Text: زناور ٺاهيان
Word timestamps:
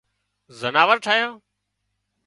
زناور 0.59 0.97
ٺاهيان 1.05 1.31